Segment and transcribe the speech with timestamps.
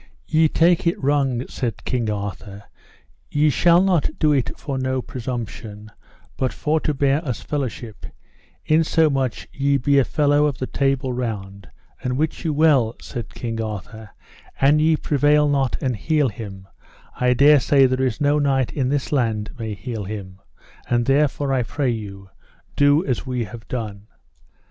[0.25, 2.63] Ye take it wrong, said King Arthur,
[3.29, 5.91] ye shall not do it for no presumption,
[6.37, 8.07] but for to bear us fellowship,
[8.65, 11.69] insomuch ye be a fellow of the Table Round;
[12.01, 14.09] and wit you well, said King Arthur,
[14.59, 16.67] an ye prevail not and heal him,
[17.19, 20.39] I dare say there is no knight in this land may heal him,
[20.89, 22.31] and therefore I pray you,
[22.75, 24.07] do as we have done.